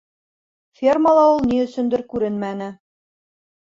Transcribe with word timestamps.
Фермала 0.79 1.27
ул 1.35 1.45
ни 1.53 1.61
өсөндөр 1.69 2.07
күренмәне. 2.17 2.75